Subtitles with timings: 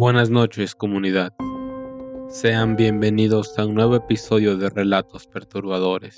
[0.00, 1.34] Buenas noches comunidad.
[2.30, 6.16] Sean bienvenidos a un nuevo episodio de Relatos Perturbadores.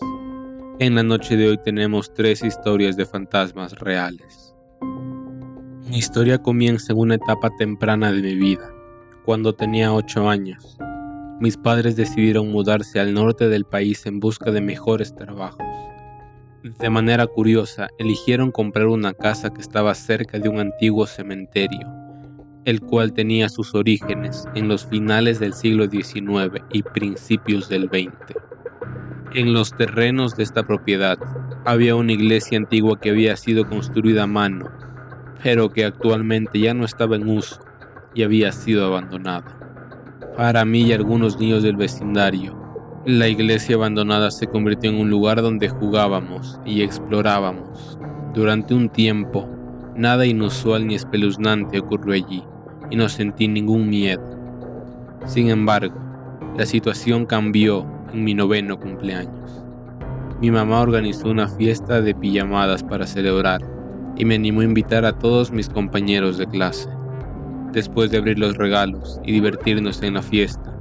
[0.79, 4.55] En la noche de hoy tenemos tres historias de fantasmas reales.
[5.91, 8.73] Mi historia comienza en una etapa temprana de mi vida,
[9.25, 10.79] cuando tenía 8 años.
[11.41, 15.67] Mis padres decidieron mudarse al norte del país en busca de mejores trabajos.
[16.63, 22.02] De manera curiosa, eligieron comprar una casa que estaba cerca de un antiguo cementerio
[22.65, 28.37] el cual tenía sus orígenes en los finales del siglo XIX y principios del XX.
[29.35, 31.19] En los terrenos de esta propiedad
[31.65, 34.71] había una iglesia antigua que había sido construida a mano,
[35.43, 37.61] pero que actualmente ya no estaba en uso
[38.15, 39.59] y había sido abandonada.
[40.37, 42.57] Para mí y algunos niños del vecindario,
[43.07, 47.99] la iglesia abandonada se convirtió en un lugar donde jugábamos y explorábamos.
[48.35, 49.49] Durante un tiempo,
[49.97, 52.45] nada inusual ni espeluznante ocurrió allí
[52.93, 54.23] y no sentí ningún miedo.
[55.25, 55.99] Sin embargo,
[56.59, 59.65] la situación cambió en mi noveno cumpleaños.
[60.43, 63.63] Mi mamá organizó una fiesta de pijamadas para celebrar
[64.19, 66.91] y me animó a invitar a todos mis compañeros de clase.
[67.73, 70.77] Después de abrir los regalos y divertirnos en la fiesta,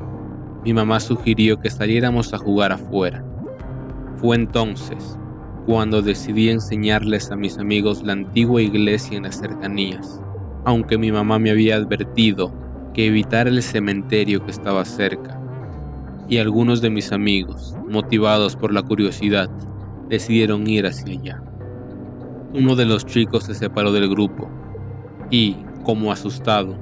[0.66, 3.24] mi mamá sugirió que saliéramos a jugar afuera.
[4.18, 5.18] Fue entonces
[5.66, 10.21] cuando decidí enseñarles a mis amigos la antigua iglesia en las cercanías
[10.66, 12.54] aunque mi mamá me había advertido
[12.94, 15.40] que evitara el cementerio que estaba cerca.
[16.28, 19.50] Y algunos de mis amigos, motivados por la curiosidad,
[20.10, 21.44] decidieron ir hacia allá.
[22.54, 24.50] Uno de los chicos se separó del grupo
[25.30, 26.78] y, como asustado,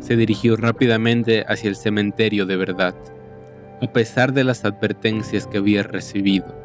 [0.00, 2.94] se dirigió rápidamente hacia el cementerio de verdad,
[3.80, 6.56] a pesar de las advertencias que había recibido.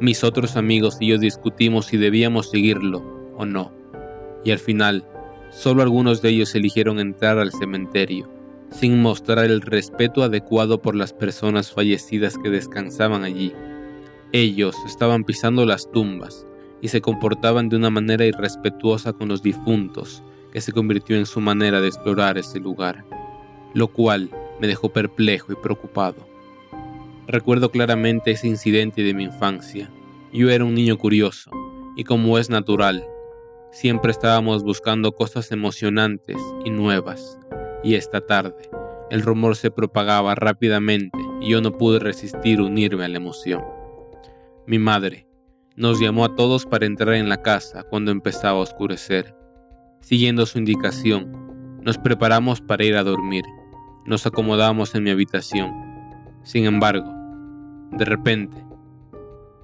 [0.00, 3.72] Mis otros amigos y yo discutimos si debíamos seguirlo o no,
[4.44, 5.06] y al final
[5.54, 8.28] Solo algunos de ellos eligieron entrar al cementerio,
[8.72, 13.52] sin mostrar el respeto adecuado por las personas fallecidas que descansaban allí.
[14.32, 16.44] Ellos estaban pisando las tumbas
[16.82, 21.40] y se comportaban de una manera irrespetuosa con los difuntos, que se convirtió en su
[21.40, 23.04] manera de explorar ese lugar,
[23.74, 24.30] lo cual
[24.60, 26.26] me dejó perplejo y preocupado.
[27.28, 29.88] Recuerdo claramente ese incidente de mi infancia.
[30.32, 31.50] Yo era un niño curioso,
[31.96, 33.06] y como es natural,
[33.74, 37.40] Siempre estábamos buscando cosas emocionantes y nuevas,
[37.82, 38.70] y esta tarde
[39.10, 43.64] el rumor se propagaba rápidamente y yo no pude resistir unirme a la emoción.
[44.68, 45.26] Mi madre
[45.74, 49.34] nos llamó a todos para entrar en la casa cuando empezaba a oscurecer.
[50.00, 53.42] Siguiendo su indicación, nos preparamos para ir a dormir.
[54.06, 55.74] Nos acomodamos en mi habitación.
[56.44, 57.12] Sin embargo,
[57.90, 58.56] de repente,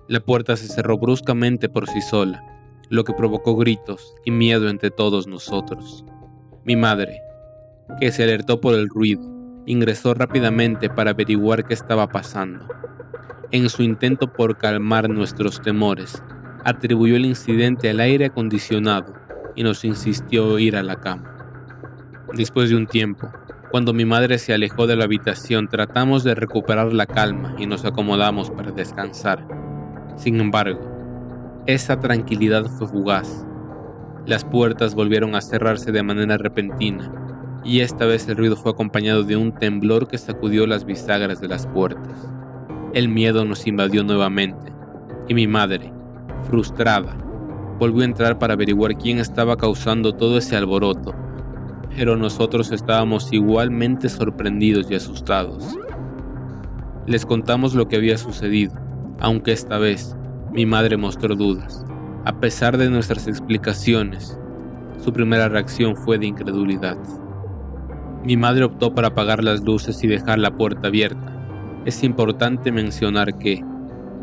[0.09, 2.50] la puerta se cerró bruscamente por sí sola
[2.91, 6.05] lo que provocó gritos y miedo entre todos nosotros.
[6.65, 7.23] Mi madre,
[8.01, 9.23] que se alertó por el ruido,
[9.65, 12.67] ingresó rápidamente para averiguar qué estaba pasando.
[13.53, 16.21] En su intento por calmar nuestros temores,
[16.65, 19.15] atribuyó el incidente al aire acondicionado
[19.55, 21.37] y nos insistió ir a la cama.
[22.35, 23.31] Después de un tiempo,
[23.71, 27.85] cuando mi madre se alejó de la habitación, tratamos de recuperar la calma y nos
[27.85, 29.47] acomodamos para descansar.
[30.17, 30.90] Sin embargo,
[31.67, 33.47] esa tranquilidad fue fugaz.
[34.27, 37.13] Las puertas volvieron a cerrarse de manera repentina,
[37.65, 41.49] y esta vez el ruido fue acompañado de un temblor que sacudió las bisagras de
[41.49, 42.29] las puertas.
[42.95, 44.73] El miedo nos invadió nuevamente,
[45.29, 45.93] y mi madre,
[46.49, 47.17] frustrada,
[47.79, 51.15] volvió a entrar para averiguar quién estaba causando todo ese alboroto,
[51.97, 55.79] pero nosotros estábamos igualmente sorprendidos y asustados.
[57.07, 58.73] Les contamos lo que había sucedido,
[59.19, 60.17] aunque esta vez
[60.53, 61.87] mi madre mostró dudas.
[62.25, 64.37] A pesar de nuestras explicaciones,
[64.99, 66.99] su primera reacción fue de incredulidad.
[68.25, 71.37] Mi madre optó por apagar las luces y dejar la puerta abierta.
[71.85, 73.65] Es importante mencionar que,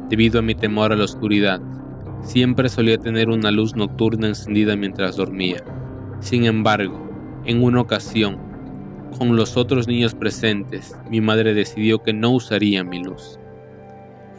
[0.09, 1.61] debido a mi temor a la oscuridad,
[2.21, 5.63] siempre solía tener una luz nocturna encendida mientras dormía.
[6.19, 7.09] Sin embargo,
[7.45, 8.37] en una ocasión,
[9.17, 13.39] con los otros niños presentes, mi madre decidió que no usaría mi luz.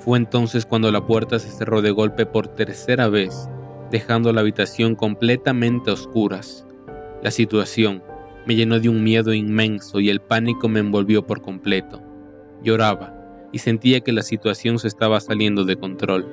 [0.08, 3.46] Fue entonces cuando la puerta se cerró de golpe por tercera vez,
[3.90, 6.66] dejando la habitación completamente oscuras.
[7.22, 8.02] La situación
[8.46, 12.02] me llenó de un miedo inmenso y el pánico me envolvió por completo.
[12.62, 13.14] Lloraba
[13.52, 16.26] y sentía que la situación se estaba saliendo de control.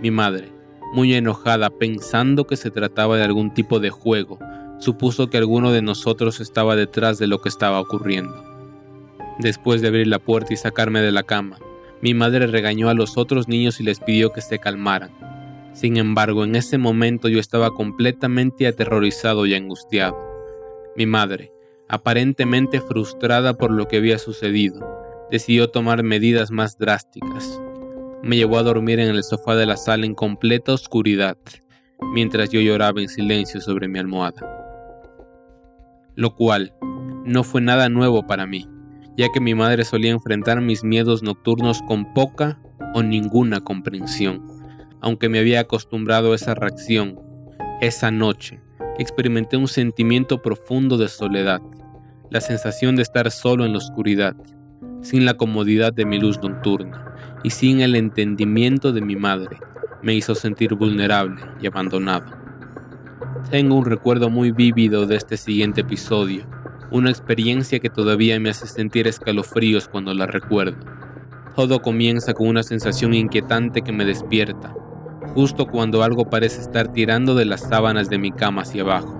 [0.00, 0.52] Mi madre,
[0.92, 4.40] muy enojada pensando que se trataba de algún tipo de juego,
[4.80, 8.34] supuso que alguno de nosotros estaba detrás de lo que estaba ocurriendo.
[9.38, 11.60] Después de abrir la puerta y sacarme de la cama,
[12.02, 15.10] mi madre regañó a los otros niños y les pidió que se calmaran.
[15.72, 20.18] Sin embargo, en ese momento yo estaba completamente aterrorizado y angustiado.
[20.96, 21.52] Mi madre
[21.92, 24.80] aparentemente frustrada por lo que había sucedido,
[25.30, 27.60] decidió tomar medidas más drásticas.
[28.22, 31.36] Me llevó a dormir en el sofá de la sala en completa oscuridad,
[32.14, 34.40] mientras yo lloraba en silencio sobre mi almohada.
[36.14, 36.72] Lo cual
[37.26, 38.66] no fue nada nuevo para mí,
[39.16, 42.58] ya que mi madre solía enfrentar mis miedos nocturnos con poca
[42.94, 44.42] o ninguna comprensión.
[45.00, 47.18] Aunque me había acostumbrado a esa reacción,
[47.80, 48.60] esa noche
[48.98, 51.60] experimenté un sentimiento profundo de soledad,
[52.30, 54.36] la sensación de estar solo en la oscuridad,
[55.02, 59.58] sin la comodidad de mi luz nocturna y sin el entendimiento de mi madre,
[60.02, 62.26] me hizo sentir vulnerable y abandonado.
[63.50, 66.46] Tengo un recuerdo muy vívido de este siguiente episodio,
[66.92, 70.76] una experiencia que todavía me hace sentir escalofríos cuando la recuerdo.
[71.56, 74.74] Todo comienza con una sensación inquietante que me despierta,
[75.34, 79.18] justo cuando algo parece estar tirando de las sábanas de mi cama hacia abajo.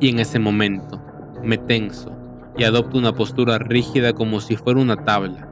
[0.00, 1.00] Y en ese momento,
[1.44, 2.10] me tenso
[2.56, 5.48] y adopto una postura rígida como si fuera una tabla.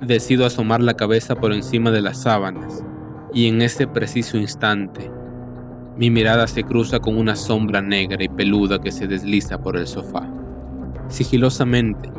[0.00, 2.84] Decido asomar la cabeza por encima de las sábanas,
[3.32, 5.10] y en ese preciso instante,
[5.96, 9.86] mi mirada se cruza con una sombra negra y peluda que se desliza por el
[9.86, 10.28] sofá.
[11.08, 12.10] Sigilosamente,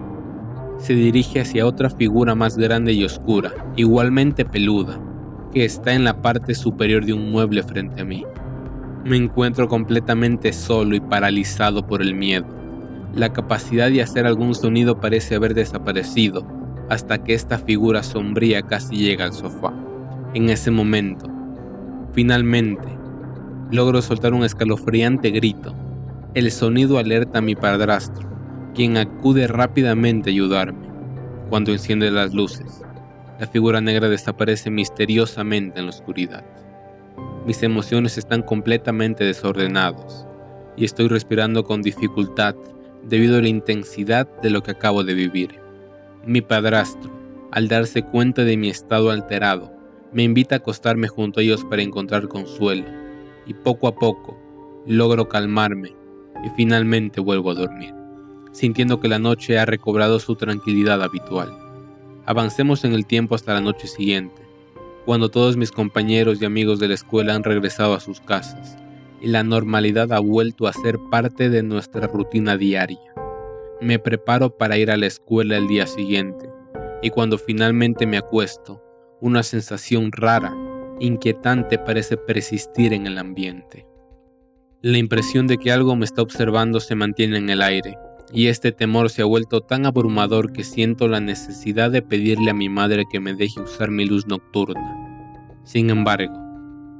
[0.78, 5.00] se dirige hacia otra figura más grande y oscura, igualmente peluda,
[5.52, 8.26] que está en la parte superior de un mueble frente a mí.
[9.04, 12.46] Me encuentro completamente solo y paralizado por el miedo.
[13.14, 16.46] La capacidad de hacer algún sonido parece haber desaparecido
[16.90, 19.74] hasta que esta figura sombría casi llega al sofá.
[20.34, 21.28] En ese momento,
[22.14, 22.88] finalmente,
[23.72, 25.74] logro soltar un escalofriante grito.
[26.34, 28.28] El sonido alerta a mi padrastro,
[28.78, 30.88] quien acude rápidamente a ayudarme.
[31.50, 32.84] Cuando enciende las luces,
[33.40, 36.46] la figura negra desaparece misteriosamente en la oscuridad.
[37.48, 40.28] Mis emociones están completamente desordenadas
[40.76, 42.54] y estoy respirando con dificultad
[43.02, 45.60] debido a la intensidad de lo que acabo de vivir.
[46.24, 47.12] Mi padrastro,
[47.52, 49.74] al darse cuenta de mi estado alterado,
[50.14, 52.86] me invita a acostarme junto a ellos para encontrar consuelo,
[53.48, 54.40] y poco a poco
[54.86, 55.96] logro calmarme
[56.46, 57.97] y finalmente vuelvo a dormir,
[58.58, 61.56] sintiendo que la noche ha recobrado su tranquilidad habitual.
[62.26, 64.42] Avancemos en el tiempo hasta la noche siguiente,
[65.06, 68.76] cuando todos mis compañeros y amigos de la escuela han regresado a sus casas
[69.22, 73.14] y la normalidad ha vuelto a ser parte de nuestra rutina diaria.
[73.80, 76.50] Me preparo para ir a la escuela el día siguiente
[77.04, 78.82] y cuando finalmente me acuesto,
[79.22, 80.56] una sensación rara,
[81.00, 83.86] inquietante parece persistir en el ambiente.
[84.82, 87.98] La impresión de que algo me está observando se mantiene en el aire,
[88.34, 92.54] y este temor se ha vuelto tan abrumador que siento la necesidad de pedirle a
[92.54, 94.96] mi madre que me deje usar mi luz nocturna.
[95.64, 96.38] Sin embargo,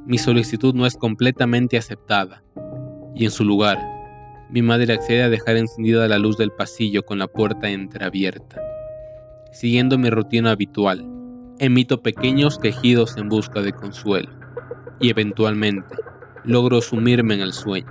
[0.06, 2.44] mi solicitud no es completamente aceptada,
[3.14, 3.78] y en su lugar,
[4.50, 8.62] mi madre accede a dejar encendida la luz del pasillo con la puerta entreabierta.
[9.52, 11.06] Siguiendo mi rutina habitual,
[11.60, 14.30] emito pequeños quejidos en busca de consuelo,
[15.02, 15.96] y eventualmente
[16.46, 17.88] logro sumirme en el sueño.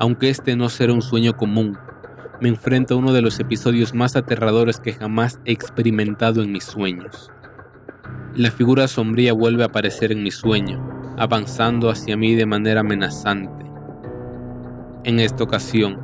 [0.00, 1.78] Aunque este no será un sueño común,
[2.40, 6.64] me enfrento a uno de los episodios más aterradores que jamás he experimentado en mis
[6.64, 7.30] sueños.
[8.34, 10.84] La figura sombría vuelve a aparecer en mi sueño,
[11.16, 13.64] avanzando hacia mí de manera amenazante.
[15.04, 16.00] En esta ocasión,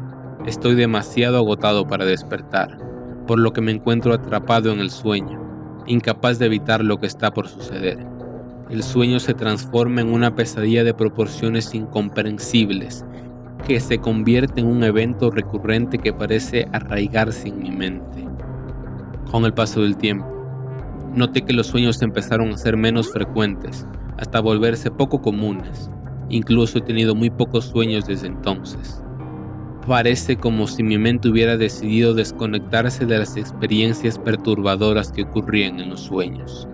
[0.47, 2.79] estoy demasiado agotado para despertar,
[3.27, 7.33] por lo que me encuentro atrapado en el sueño, incapaz de evitar lo que está
[7.33, 7.99] por suceder.
[8.71, 13.05] El sueño se transforma en una pesadilla de proporciones incomprensibles,
[13.61, 18.27] que se convierte en un evento recurrente que parece arraigarse en mi mente.
[19.31, 20.27] Con el paso del tiempo,
[21.15, 23.87] noté que los sueños empezaron a ser menos frecuentes,
[24.19, 25.91] hasta volverse poco comunes.
[26.29, 29.03] Incluso he tenido muy pocos sueños desde entonces.
[29.87, 35.91] Parece como si mi mente hubiera decidido desconectarse de las experiencias perturbadoras que ocurrían en
[35.91, 36.69] los sueños,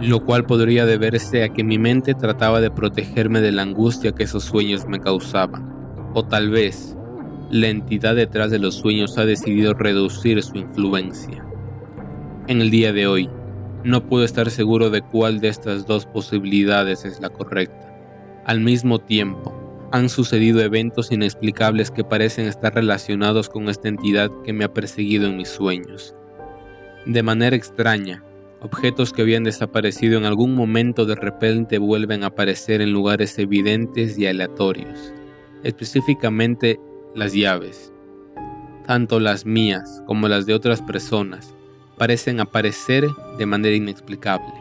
[0.00, 4.24] lo cual podría deberse a que mi mente trataba de protegerme de la angustia que
[4.24, 5.77] esos sueños me causaban,
[6.14, 6.96] o tal vez
[7.50, 11.44] la entidad detrás de los sueños ha decidido reducir su influencia.
[12.46, 13.30] En el día de hoy,
[13.84, 17.94] no puedo estar seguro de cuál de estas dos posibilidades es la correcta.
[18.44, 19.54] Al mismo tiempo,
[19.92, 25.26] han sucedido eventos inexplicables que parecen estar relacionados con esta entidad que me ha perseguido
[25.26, 26.14] en mis sueños.
[27.06, 28.22] De manera extraña,
[28.60, 34.18] objetos que habían desaparecido en algún momento de repente vuelven a aparecer en lugares evidentes
[34.18, 35.14] y aleatorios,
[35.64, 36.80] específicamente
[37.14, 37.92] las llaves,
[38.86, 41.54] tanto las mías como las de otras personas,
[41.96, 44.52] parecen aparecer de manera inexplicable.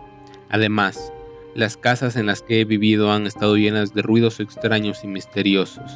[0.50, 1.14] Además,
[1.56, 5.92] las casas en las que he vivido han estado llenas de ruidos extraños y misteriosos.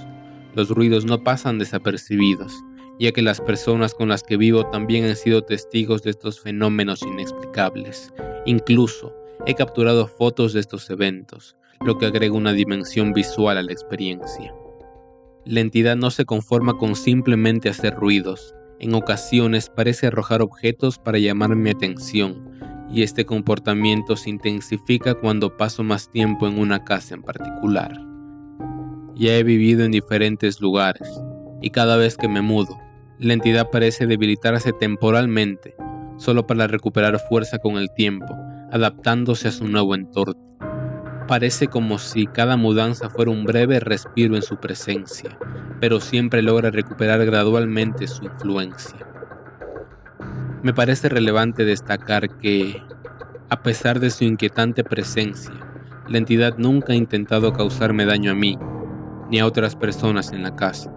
[0.55, 2.53] Los ruidos no pasan desapercibidos,
[3.00, 7.01] ya que las personas con las que vivo también han sido testigos de estos fenómenos
[7.01, 8.13] inexplicables.
[8.46, 9.13] Incluso
[9.46, 11.55] he capturado fotos de estos eventos,
[11.86, 14.53] lo que agrega una dimensión visual a la experiencia.
[15.45, 21.17] La entidad no se conforma con simplemente hacer ruidos, en ocasiones parece arrojar objetos para
[21.17, 22.48] llamar mi atención,
[22.93, 28.00] y este comportamiento se intensifica cuando paso más tiempo en una casa en particular.
[29.15, 31.10] Ya he vivido en diferentes lugares,
[31.60, 32.77] y cada vez que me mudo,
[33.17, 35.75] la entidad parece debilitarse temporalmente,
[36.17, 38.36] solo para recuperar fuerza con el tiempo,
[38.71, 40.50] adaptándose a su nuevo entorno.
[41.31, 45.38] Parece como si cada mudanza fuera un breve respiro en su presencia,
[45.79, 49.00] pero siempre logra recuperar gradualmente su influencia.
[50.61, 52.83] Me parece relevante destacar que,
[53.47, 55.53] a pesar de su inquietante presencia,
[56.09, 58.59] la entidad nunca ha intentado causarme daño a mí
[59.29, 60.91] ni a otras personas en la casa.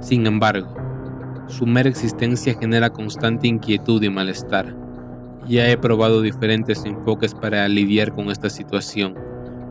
[0.00, 0.74] Sin embargo,
[1.46, 4.74] su mera existencia genera constante inquietud y malestar.
[5.46, 9.14] Ya he probado diferentes enfoques para lidiar con esta situación,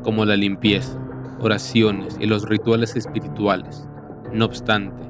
[0.05, 0.99] como la limpieza,
[1.41, 3.89] oraciones y los rituales espirituales.
[4.31, 5.03] No obstante,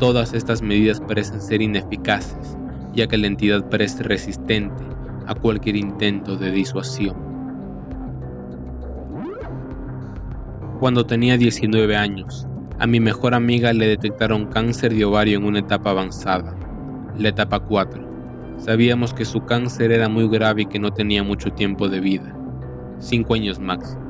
[0.00, 2.58] todas estas medidas parecen ser ineficaces,
[2.92, 4.82] ya que la entidad parece resistente
[5.28, 7.14] a cualquier intento de disuasión.
[10.80, 12.48] Cuando tenía 19 años,
[12.80, 16.52] a mi mejor amiga le detectaron cáncer de ovario en una etapa avanzada,
[17.16, 18.10] la etapa 4.
[18.58, 22.36] Sabíamos que su cáncer era muy grave y que no tenía mucho tiempo de vida,
[22.98, 24.01] 5 años máximo.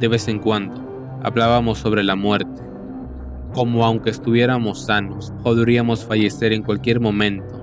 [0.00, 2.62] De vez en cuando hablábamos sobre la muerte,
[3.52, 7.60] como aunque estuviéramos sanos, podríamos fallecer en cualquier momento,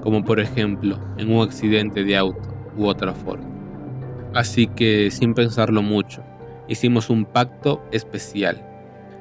[0.00, 3.48] como por ejemplo en un accidente de auto u otra forma.
[4.32, 6.22] Así que, sin pensarlo mucho,
[6.68, 8.64] hicimos un pacto especial.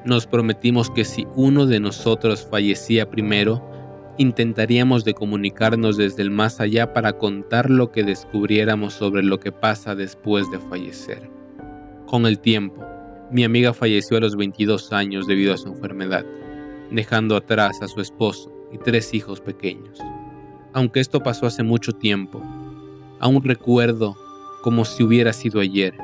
[0.05, 3.67] Nos prometimos que si uno de nosotros fallecía primero,
[4.17, 9.51] intentaríamos de comunicarnos desde el más allá para contar lo que descubriéramos sobre lo que
[9.51, 11.40] pasa después de fallecer.
[12.11, 12.85] Con el tiempo,
[13.31, 16.25] mi amiga falleció a los 22 años debido a su enfermedad,
[16.91, 19.97] dejando atrás a su esposo y tres hijos pequeños.
[20.73, 22.43] Aunque esto pasó hace mucho tiempo,
[23.21, 24.17] aún recuerdo
[24.61, 25.95] como si hubiera sido ayer.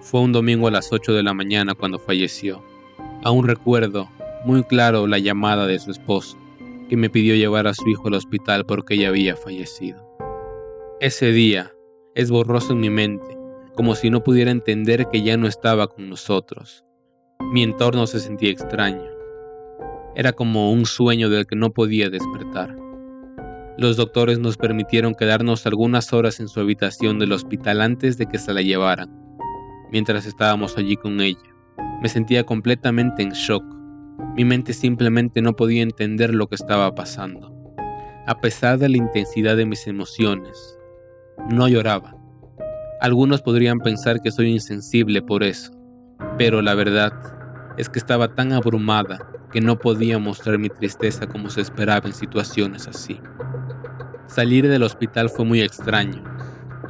[0.00, 2.62] Fue un domingo a las 8 de la mañana cuando falleció.
[3.24, 4.08] Aún recuerdo
[4.44, 6.38] muy claro la llamada de su esposo,
[6.88, 10.00] que me pidió llevar a su hijo al hospital porque ella había fallecido.
[11.00, 11.72] Ese día
[12.14, 13.39] es borroso en mi mente
[13.74, 16.84] como si no pudiera entender que ya no estaba con nosotros.
[17.52, 19.02] Mi entorno se sentía extraño.
[20.14, 22.76] Era como un sueño del que no podía despertar.
[23.78, 28.38] Los doctores nos permitieron quedarnos algunas horas en su habitación del hospital antes de que
[28.38, 29.10] se la llevaran.
[29.90, 31.38] Mientras estábamos allí con ella,
[32.02, 33.64] me sentía completamente en shock.
[34.36, 37.54] Mi mente simplemente no podía entender lo que estaba pasando.
[38.26, 40.78] A pesar de la intensidad de mis emociones,
[41.48, 42.19] no lloraba,
[43.00, 45.72] algunos podrían pensar que soy insensible por eso,
[46.36, 47.14] pero la verdad
[47.78, 49.18] es que estaba tan abrumada
[49.50, 53.18] que no podía mostrar mi tristeza como se esperaba en situaciones así.
[54.26, 56.22] Salir del hospital fue muy extraño,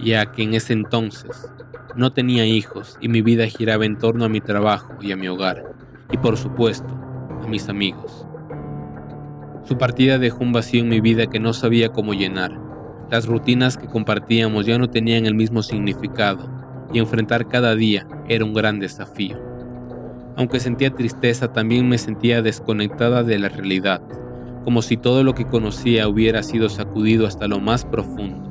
[0.00, 1.48] ya que en ese entonces
[1.94, 5.28] no tenía hijos y mi vida giraba en torno a mi trabajo y a mi
[5.28, 5.64] hogar,
[6.10, 6.88] y por supuesto,
[7.40, 8.26] a mis amigos.
[9.62, 12.69] Su partida dejó un vacío en mi vida que no sabía cómo llenar
[13.10, 16.48] las rutinas que compartíamos ya no tenían el mismo significado
[16.92, 19.36] y enfrentar cada día era un gran desafío.
[20.36, 24.00] Aunque sentía tristeza, también me sentía desconectada de la realidad,
[24.64, 28.48] como si todo lo que conocía hubiera sido sacudido hasta lo más profundo.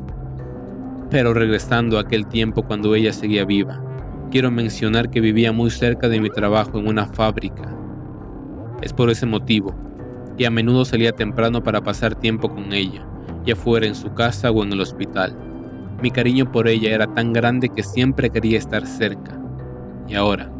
[1.09, 3.81] Pero regresando a aquel tiempo cuando ella seguía viva,
[4.29, 7.75] quiero mencionar que vivía muy cerca de mi trabajo en una fábrica.
[8.81, 9.73] Es por ese motivo
[10.37, 13.08] que a menudo salía temprano para pasar tiempo con ella
[13.45, 15.35] ya fuera en su casa o en el hospital.
[16.01, 19.39] Mi cariño por ella era tan grande que siempre quería estar cerca.
[20.07, 20.51] Y ahora,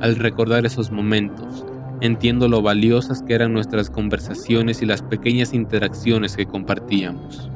[0.00, 1.64] al recordar esos momentos,
[2.00, 7.48] entiendo lo valiosas que eran nuestras conversaciones y las pequeñas interacciones que compartíamos.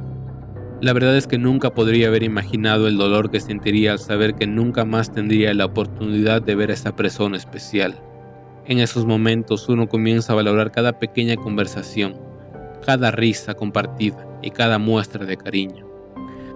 [0.81, 4.47] La verdad es que nunca podría haber imaginado el dolor que sentiría al saber que
[4.47, 7.99] nunca más tendría la oportunidad de ver a esa persona especial.
[8.67, 12.15] En esos momentos uno comienza a valorar cada pequeña conversación,
[12.85, 15.87] cada risa compartida, y cada muestra de cariño.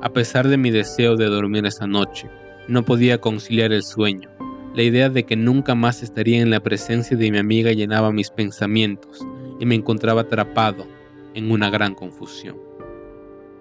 [0.01, 2.31] A pesar de mi deseo de dormir esa noche,
[2.69, 4.31] no podía conciliar el sueño.
[4.77, 8.31] La idea de que nunca más estaría en la presencia de mi amiga llenaba mis
[8.31, 9.27] pensamientos
[9.59, 10.87] y me encontraba atrapado
[11.35, 12.57] en una gran confusión.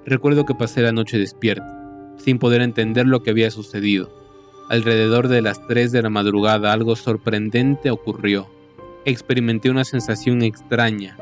[0.05, 1.65] Recuerdo que pasé la noche despierto,
[2.17, 4.15] sin poder entender lo que había sucedido.
[4.69, 8.48] Alrededor de las 3 de la madrugada algo sorprendente ocurrió.
[9.05, 11.17] Experimenté una sensación extraña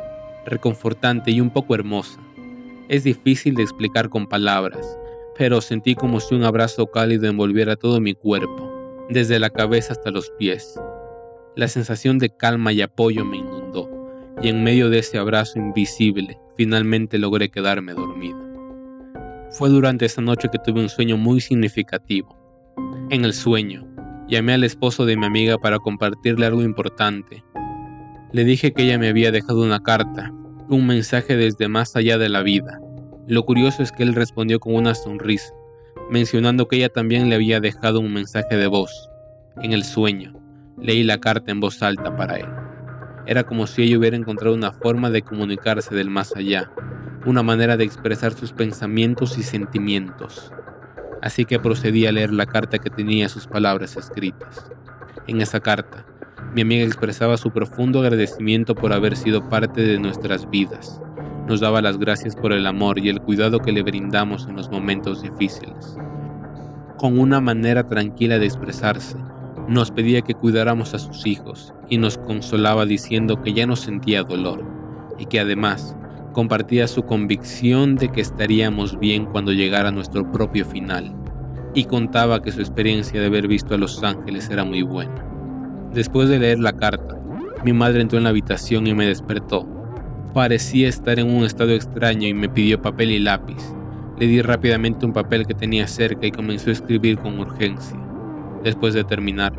[0.45, 2.19] reconfortante y un poco hermosa.
[2.89, 4.98] Es difícil de explicar con palabras,
[5.38, 10.10] pero sentí como si un abrazo cálido envolviera todo mi cuerpo, desde la cabeza hasta
[10.10, 10.79] los pies.
[11.58, 13.89] La sensación de calma y apoyo me inundó,
[14.41, 18.39] y en medio de ese abrazo invisible, finalmente logré quedarme dormido.
[19.51, 22.38] Fue durante esa noche que tuve un sueño muy significativo.
[23.10, 23.86] En el sueño,
[24.29, 27.44] llamé al esposo de mi amiga para compartirle algo importante.
[28.32, 30.32] Le dije que ella me había dejado una carta,
[30.69, 32.79] un mensaje desde más allá de la vida.
[33.27, 35.53] Lo curioso es que él respondió con una sonrisa,
[36.09, 39.09] mencionando que ella también le había dejado un mensaje de voz.
[39.62, 40.33] En el sueño,
[40.81, 42.47] leí la carta en voz alta para él.
[43.25, 46.69] Era como si ella hubiera encontrado una forma de comunicarse del más allá,
[47.25, 50.51] una manera de expresar sus pensamientos y sentimientos.
[51.21, 54.69] Así que procedí a leer la carta que tenía sus palabras escritas.
[55.27, 56.05] En esa carta,
[56.57, 60.99] mi amiga expresaba su profundo agradecimiento por haber sido parte de nuestras vidas.
[61.47, 64.71] Nos daba las gracias por el amor y el cuidado que le brindamos en los
[64.71, 65.95] momentos difíciles.
[66.97, 69.17] Con una manera tranquila de expresarse,
[69.67, 74.23] nos pedía que cuidáramos a sus hijos y nos consolaba diciendo que ya no sentía
[74.23, 74.65] dolor
[75.19, 75.95] y que además
[76.33, 81.15] compartía su convicción de que estaríamos bien cuando llegara nuestro propio final,
[81.75, 85.37] y contaba que su experiencia de haber visto a los ángeles era muy buena.
[85.94, 87.17] Después de leer la carta,
[87.63, 89.65] mi madre entró en la habitación y me despertó.
[90.34, 93.58] Parecía estar en un estado extraño y me pidió papel y lápiz.
[94.20, 97.98] Le di rápidamente un papel que tenía cerca y comenzó a escribir con urgencia.
[98.63, 99.53] Después de terminar,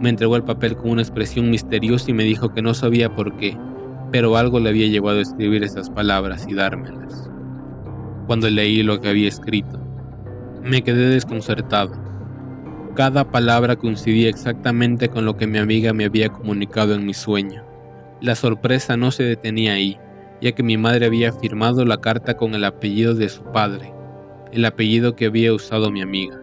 [0.00, 3.36] me entregó el papel con una expresión misteriosa y me dijo que no sabía por
[3.36, 3.56] qué,
[4.10, 7.30] pero algo le había llevado a escribir esas palabras y dármelas.
[8.26, 9.80] Cuando leí lo que había escrito,
[10.62, 11.92] me quedé desconcertado.
[12.96, 17.62] Cada palabra coincidía exactamente con lo que mi amiga me había comunicado en mi sueño.
[18.22, 19.98] La sorpresa no se detenía ahí,
[20.40, 23.92] ya que mi madre había firmado la carta con el apellido de su padre,
[24.50, 26.40] el apellido que había usado mi amiga.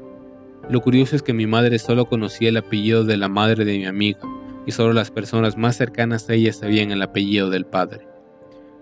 [0.70, 3.88] Lo curioso es que mi madre solo conocía el apellido de la madre de mi
[3.88, 4.20] amiga,
[4.68, 8.08] y solo las personas más cercanas a ella sabían el apellido del padre.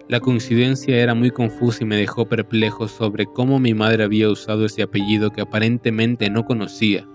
[0.10, 4.66] La coincidencia era muy confusa y me dejó perplejo sobre cómo mi madre había usado
[4.66, 7.08] ese apellido que aparentemente no conocía.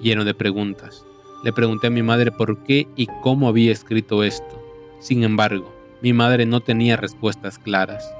[0.00, 1.04] Lleno de preguntas,
[1.44, 4.62] le pregunté a mi madre por qué y cómo había escrito esto.
[4.98, 8.10] Sin embargo, mi madre no tenía respuestas claras.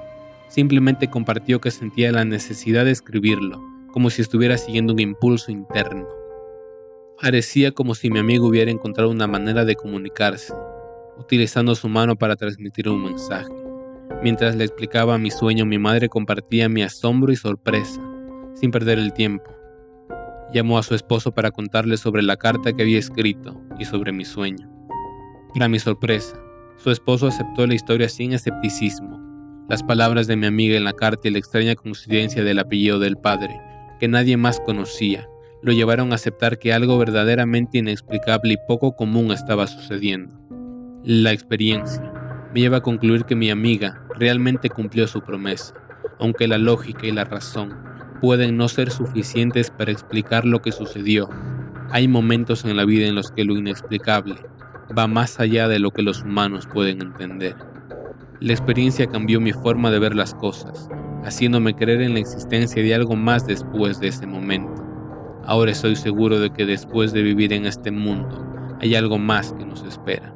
[0.48, 3.62] Simplemente compartió que sentía la necesidad de escribirlo,
[3.92, 6.06] como si estuviera siguiendo un impulso interno.
[7.18, 10.52] Parecía como si mi amigo hubiera encontrado una manera de comunicarse,
[11.18, 13.52] utilizando su mano para transmitir un mensaje.
[14.22, 18.02] Mientras le explicaba mi sueño, mi madre compartía mi asombro y sorpresa,
[18.54, 19.59] sin perder el tiempo.
[20.52, 24.24] Llamó a su esposo para contarle sobre la carta que había escrito y sobre mi
[24.24, 24.68] sueño.
[25.54, 26.36] Para mi sorpresa,
[26.76, 29.20] su esposo aceptó la historia sin escepticismo.
[29.68, 33.16] Las palabras de mi amiga en la carta y la extraña coincidencia del apellido del
[33.16, 33.60] padre,
[34.00, 35.28] que nadie más conocía,
[35.62, 40.34] lo llevaron a aceptar que algo verdaderamente inexplicable y poco común estaba sucediendo.
[41.04, 42.12] La experiencia
[42.52, 45.74] me lleva a concluir que mi amiga realmente cumplió su promesa,
[46.18, 47.89] aunque la lógica y la razón
[48.20, 51.28] pueden no ser suficientes para explicar lo que sucedió.
[51.90, 54.36] Hay momentos en la vida en los que lo inexplicable
[54.96, 57.54] va más allá de lo que los humanos pueden entender.
[58.40, 60.88] La experiencia cambió mi forma de ver las cosas,
[61.24, 64.84] haciéndome creer en la existencia de algo más después de ese momento.
[65.44, 68.46] Ahora estoy seguro de que después de vivir en este mundo
[68.80, 70.34] hay algo más que nos espera.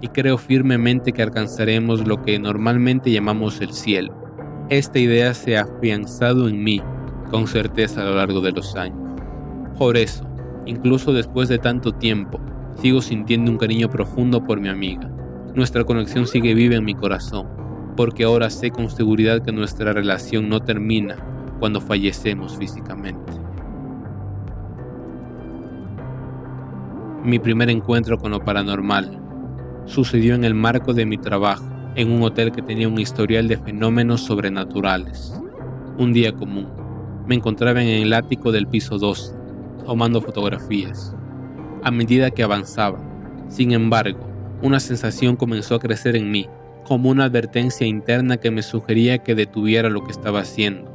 [0.00, 4.14] Y creo firmemente que alcanzaremos lo que normalmente llamamos el cielo.
[4.68, 6.82] Esta idea se ha afianzado en mí
[7.30, 8.98] con certeza a lo largo de los años.
[9.78, 10.24] Por eso,
[10.66, 12.40] incluso después de tanto tiempo,
[12.80, 15.10] sigo sintiendo un cariño profundo por mi amiga.
[15.54, 17.46] Nuestra conexión sigue viva en mi corazón,
[17.96, 21.16] porque ahora sé con seguridad que nuestra relación no termina
[21.58, 23.32] cuando fallecemos físicamente.
[27.24, 29.20] Mi primer encuentro con lo paranormal
[29.86, 31.64] sucedió en el marco de mi trabajo,
[31.96, 35.34] en un hotel que tenía un historial de fenómenos sobrenaturales.
[35.98, 36.68] Un día común,
[37.28, 39.34] me encontraba en el ático del piso 12,
[39.84, 41.14] tomando fotografías.
[41.82, 42.98] A medida que avanzaba,
[43.48, 44.26] sin embargo,
[44.62, 46.48] una sensación comenzó a crecer en mí,
[46.86, 50.90] como una advertencia interna que me sugería que detuviera lo que estaba haciendo.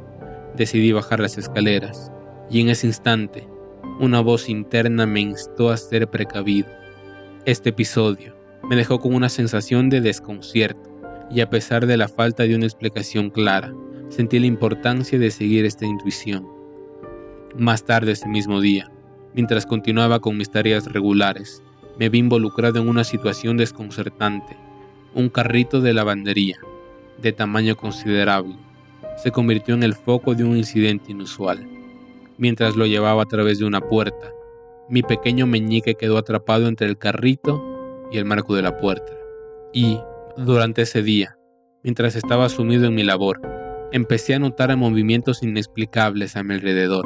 [0.58, 2.12] Decidí bajar las escaleras,
[2.50, 3.48] y en ese instante
[4.00, 6.69] una voz interna me instó a ser precavido.
[7.46, 10.89] Este episodio me dejó con una sensación de desconcierto
[11.30, 13.72] y a pesar de la falta de una explicación clara,
[14.13, 16.47] sentí la importancia de seguir esta intuición.
[17.58, 18.91] Más tarde ese mismo día,
[19.34, 21.63] mientras continuaba con mis tareas regulares,
[21.97, 24.56] me vi involucrado en una situación desconcertante,
[25.15, 26.58] un carrito de lavandería.
[27.21, 28.56] de tamaño considerable,
[29.21, 31.65] se convirtió en el foco de un incidente inusual.
[32.38, 34.32] Mientras lo llevaba a través de una puerta,
[34.89, 37.63] mi pequeño meñique quedó atrapado entre el carrito
[38.12, 39.13] y el marco de la puerta.
[39.71, 39.99] Y,
[40.36, 41.38] durante ese día,
[41.84, 43.62] mientras estaba sumido en mi labor,
[43.93, 47.06] empecé a notar movimientos inexplicables a mi alrededor.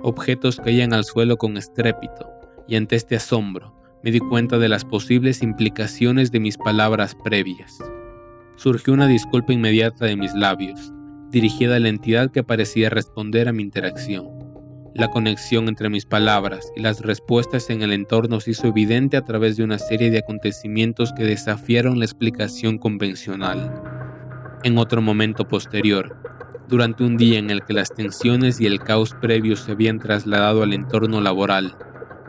[0.00, 2.30] Objetos caían al suelo con estrépito,
[2.68, 7.78] y ante este asombro me di cuenta de las posibles implicaciones de mis palabras previas.
[8.54, 10.92] Surgió una disculpa inmediata de mis labios,
[11.30, 14.28] dirigida a la entidad que parecía responder a mi interacción.
[14.94, 19.24] La conexión entre mis palabras y las respuestas en el entorno se hizo evidente a
[19.24, 23.99] través de una serie de acontecimientos que desafiaron la explicación convencional.
[24.62, 26.14] En otro momento posterior,
[26.68, 30.62] durante un día en el que las tensiones y el caos previos se habían trasladado
[30.62, 31.74] al entorno laboral,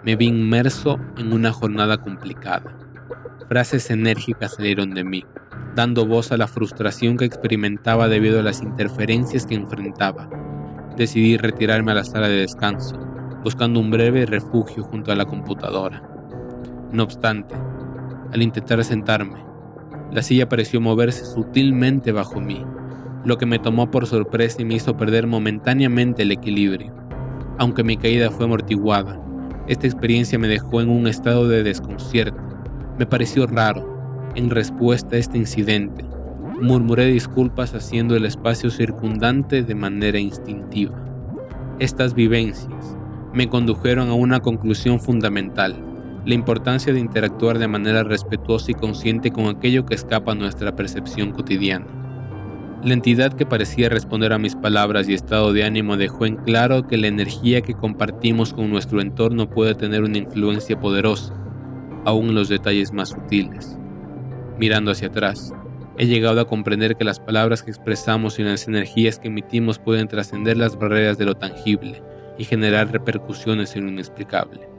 [0.06, 2.74] me vi inmerso en una jornada complicada.
[3.50, 5.26] Frases enérgicas salieron de mí,
[5.76, 10.30] dando voz a la frustración que experimentaba debido a las interferencias que enfrentaba.
[10.96, 12.98] Decidí retirarme a la sala de descanso,
[13.44, 16.02] buscando un breve refugio junto a la computadora.
[16.94, 17.56] No obstante,
[18.32, 19.51] al intentar sentarme,
[20.12, 22.63] la silla pareció moverse sutilmente bajo mí,
[23.24, 26.93] lo que me tomó por sorpresa y me hizo perder momentáneamente el equilibrio.
[27.58, 29.21] Aunque mi caída fue amortiguada,
[29.67, 32.41] esta experiencia me dejó en un estado de desconcierto.
[32.97, 33.88] Me pareció raro,
[34.36, 36.04] en respuesta a este incidente,
[36.62, 40.95] murmuré disculpas haciendo el espacio circundante de manera instintiva.
[41.80, 42.97] Estas vivencias
[43.34, 45.91] me condujeron a una conclusión fundamental,
[46.26, 50.76] la importancia de interactuar de manera respetuosa y consciente con aquello que escapa a nuestra
[50.76, 51.88] percepción cotidiana.
[52.84, 56.88] La entidad que parecía responder a mis palabras y estado de ánimo dejó en claro
[56.88, 61.34] que la energía que compartimos con nuestro entorno puede tener una influencia poderosa,
[62.06, 63.78] aún en los detalles más sutiles.
[64.58, 65.54] Mirando hacia atrás,
[66.00, 70.08] he llegado a comprender que las palabras que expresamos y las energías que emitimos pueden
[70.08, 72.02] trascender las barreras de lo tangible
[72.40, 74.71] y generar repercusiones en lo inexplicable.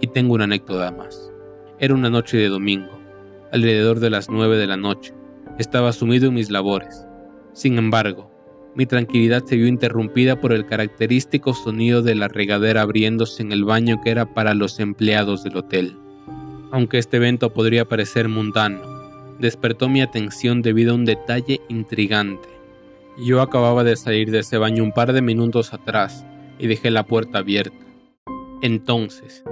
[0.00, 1.32] Y tengo una anécdota más.
[1.78, 2.98] Era una noche de domingo,
[3.52, 5.14] alrededor de las nueve de la noche.
[5.58, 7.06] Estaba sumido en mis labores.
[7.52, 8.30] Sin embargo,
[8.74, 13.64] mi tranquilidad se vio interrumpida por el característico sonido de la regadera abriéndose en el
[13.64, 15.96] baño que era para los empleados del hotel.
[16.70, 18.82] Aunque este evento podría parecer mundano,
[19.40, 22.48] despertó mi atención debido a un detalle intrigante.
[23.18, 26.24] Yo acababa de salir de ese baño un par de minutos atrás
[26.58, 27.84] y dejé la puerta abierta.
[28.62, 29.42] Entonces,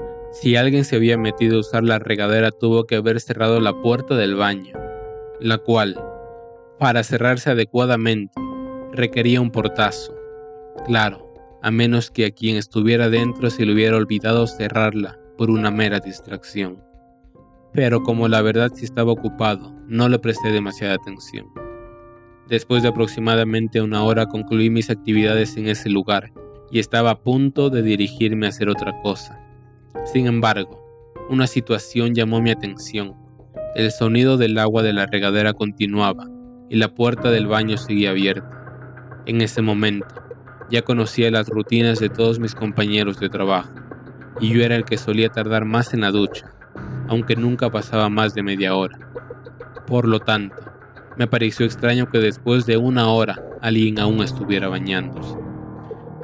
[0.40, 4.16] si alguien se había metido a usar la regadera tuvo que haber cerrado la puerta
[4.16, 4.76] del baño,
[5.40, 6.00] la cual,
[6.78, 8.34] para cerrarse adecuadamente,
[8.92, 10.14] requería un portazo.
[10.86, 15.70] Claro, a menos que a quien estuviera dentro se le hubiera olvidado cerrarla por una
[15.70, 16.86] mera distracción
[17.76, 21.46] pero como la verdad sí estaba ocupado, no le presté demasiada atención.
[22.48, 26.32] Después de aproximadamente una hora concluí mis actividades en ese lugar
[26.70, 29.38] y estaba a punto de dirigirme a hacer otra cosa.
[30.04, 30.84] Sin embargo,
[31.30, 33.14] una situación llamó mi atención.
[33.74, 36.26] El sonido del agua de la regadera continuaba
[36.68, 38.50] y la puerta del baño seguía abierta.
[39.26, 40.14] En ese momento,
[40.70, 43.72] ya conocía las rutinas de todos mis compañeros de trabajo
[44.40, 46.52] y yo era el que solía tardar más en la ducha
[47.08, 48.98] aunque nunca pasaba más de media hora.
[49.86, 50.56] Por lo tanto,
[51.16, 55.36] me pareció extraño que después de una hora alguien aún estuviera bañándose.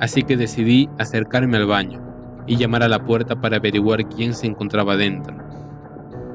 [0.01, 2.01] Así que decidí acercarme al baño
[2.47, 5.37] y llamar a la puerta para averiguar quién se encontraba dentro.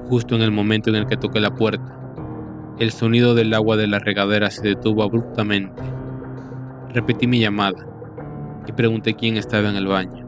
[0.08, 1.98] Justo en el momento en el que toqué la puerta,
[2.80, 5.82] el sonido del agua de la regadera se detuvo abruptamente.
[6.93, 7.86] Repetí mi llamada
[8.67, 10.28] y pregunté quién estaba en el baño,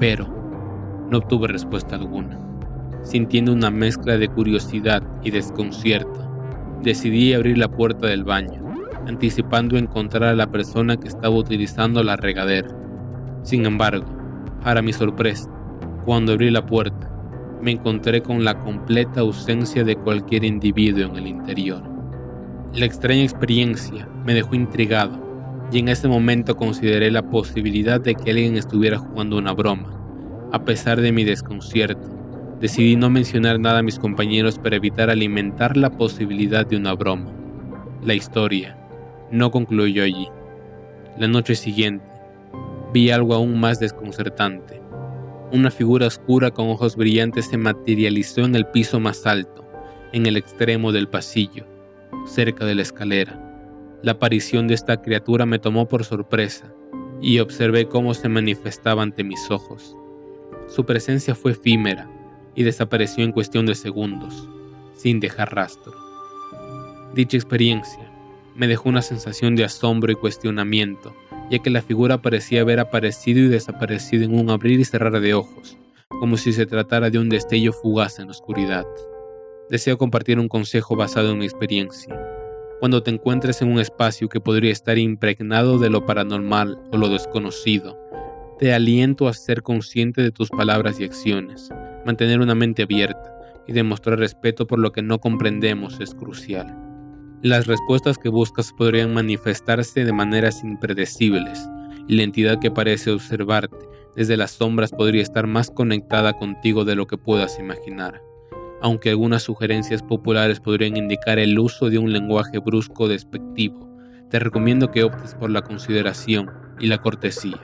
[0.00, 0.26] pero
[1.10, 2.38] no obtuve respuesta alguna.
[3.02, 6.20] Sintiendo una mezcla de curiosidad y desconcierto,
[6.82, 8.62] decidí abrir la puerta del baño,
[9.06, 12.68] anticipando encontrar a la persona que estaba utilizando la regadera.
[13.42, 14.06] Sin embargo,
[14.62, 15.50] para mi sorpresa,
[16.04, 17.10] cuando abrí la puerta,
[17.60, 21.82] me encontré con la completa ausencia de cualquier individuo en el interior.
[22.74, 25.20] La extraña experiencia me dejó intrigado
[25.70, 29.98] y en ese momento consideré la posibilidad de que alguien estuviera jugando una broma.
[30.52, 32.12] A pesar de mi desconcierto,
[32.62, 37.28] Decidí no mencionar nada a mis compañeros para evitar alimentar la posibilidad de una broma.
[38.04, 38.78] La historia
[39.32, 40.28] no concluyó allí.
[41.18, 42.06] La noche siguiente,
[42.92, 44.80] vi algo aún más desconcertante.
[45.52, 49.64] Una figura oscura con ojos brillantes se materializó en el piso más alto,
[50.12, 51.66] en el extremo del pasillo,
[52.26, 53.38] cerca de la escalera.
[54.02, 56.72] La aparición de esta criatura me tomó por sorpresa
[57.20, 59.96] y observé cómo se manifestaba ante mis ojos.
[60.68, 62.08] Su presencia fue efímera,
[62.54, 64.48] y desapareció en cuestión de segundos,
[64.94, 65.92] sin dejar rastro.
[67.14, 68.10] Dicha experiencia
[68.54, 71.14] me dejó una sensación de asombro y cuestionamiento,
[71.52, 75.34] ya que la figura parecía haber aparecido y desaparecido en un abrir y cerrar de
[75.34, 75.76] ojos,
[76.08, 78.86] como si se tratara de un destello fugaz en la oscuridad.
[79.68, 82.18] Deseo compartir un consejo basado en mi experiencia.
[82.80, 87.10] Cuando te encuentres en un espacio que podría estar impregnado de lo paranormal o lo
[87.10, 87.98] desconocido,
[88.58, 91.68] te aliento a ser consciente de tus palabras y acciones,
[92.06, 93.30] mantener una mente abierta
[93.68, 96.91] y demostrar respeto por lo que no comprendemos es crucial.
[97.42, 101.68] Las respuestas que buscas podrían manifestarse de maneras impredecibles,
[102.06, 106.94] y la entidad que parece observarte desde las sombras podría estar más conectada contigo de
[106.94, 108.22] lo que puedas imaginar.
[108.80, 113.90] Aunque algunas sugerencias populares podrían indicar el uso de un lenguaje brusco despectivo,
[114.30, 117.60] te recomiendo que optes por la consideración y la cortesía.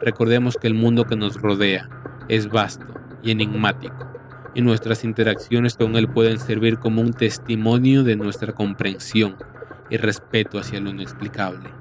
[0.00, 1.90] Recordemos que el mundo que nos rodea
[2.28, 2.86] es vasto
[3.24, 4.09] y enigmático,
[4.54, 9.42] y nuestras interacciones con Él pueden servir como un testimonio de nuestra comprensión
[9.88, 11.79] y respeto hacia lo inexplicable.